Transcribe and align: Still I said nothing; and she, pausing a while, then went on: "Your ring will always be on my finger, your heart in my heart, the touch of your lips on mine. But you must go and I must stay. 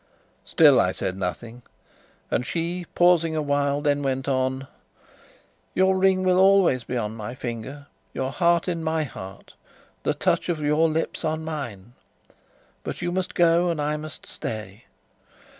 Still 0.45 0.79
I 0.79 0.93
said 0.93 1.15
nothing; 1.15 1.61
and 2.31 2.43
she, 2.43 2.87
pausing 2.95 3.35
a 3.35 3.41
while, 3.43 3.81
then 3.81 4.01
went 4.01 4.27
on: 4.27 4.65
"Your 5.75 5.95
ring 5.95 6.23
will 6.23 6.39
always 6.39 6.83
be 6.83 6.97
on 6.97 7.15
my 7.15 7.35
finger, 7.35 7.85
your 8.11 8.31
heart 8.31 8.67
in 8.67 8.83
my 8.83 9.03
heart, 9.03 9.53
the 10.01 10.15
touch 10.15 10.49
of 10.49 10.59
your 10.59 10.89
lips 10.89 11.23
on 11.23 11.45
mine. 11.45 11.93
But 12.83 13.03
you 13.03 13.11
must 13.11 13.35
go 13.35 13.69
and 13.69 13.79
I 13.79 13.95
must 13.95 14.25
stay. 14.25 14.85